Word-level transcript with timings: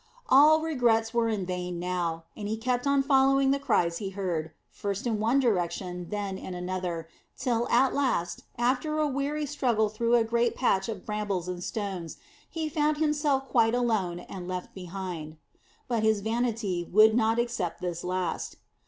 All 0.29 0.61
regrets 0.61 1.13
were 1.13 1.29
vain 1.35 1.77
now, 1.77 2.23
and 2.35 2.47
he 2.47 2.57
kept 2.57 2.87
on 2.87 3.03
following 3.03 3.51
the 3.51 3.59
cries 3.59 3.99
he 3.99 4.09
heard, 4.09 4.49
first 4.71 5.05
in 5.05 5.19
one 5.19 5.39
direction 5.39 5.89
and 5.89 6.09
then 6.09 6.37
in 6.39 6.55
another, 6.55 7.07
till 7.37 7.69
at 7.69 7.93
last, 7.93 8.41
after 8.57 8.97
a 8.97 9.07
weary 9.07 9.45
struggle 9.45 9.89
through 9.89 10.15
a 10.15 10.23
great 10.23 10.55
patch 10.55 10.89
of 10.89 11.05
brambles 11.05 11.47
and 11.47 11.63
stones, 11.63 12.17
he 12.49 12.67
found 12.67 12.97
himself 12.97 13.47
quite 13.47 13.75
alone 13.75 14.21
and 14.21 14.47
left 14.47 14.73
behind. 14.73 15.37
But 15.87 16.01
his 16.01 16.21
vanity 16.21 16.83
would 16.91 17.13
not 17.13 17.37
accept 17.37 17.79
this 17.79 18.03
last. 18.03 18.55